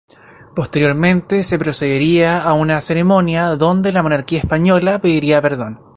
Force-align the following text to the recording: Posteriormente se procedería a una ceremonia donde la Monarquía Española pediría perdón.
Posteriormente 0.55 1.43
se 1.43 1.59
procedería 1.59 2.41
a 2.41 2.53
una 2.53 2.81
ceremonia 2.81 3.49
donde 3.55 3.91
la 3.91 4.01
Monarquía 4.01 4.39
Española 4.39 4.99
pediría 4.99 5.43
perdón. 5.43 5.79